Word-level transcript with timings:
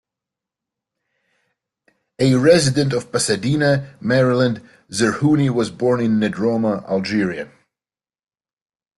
A 2.17 2.33
resident 2.33 2.91
of 2.91 3.11
Pasadena, 3.11 3.93
Maryland, 4.01 4.67
Zerhouni 4.89 5.51
was 5.51 5.69
born 5.69 6.01
in 6.01 6.13
Nedroma, 6.19 6.83
Algeria. 6.89 7.47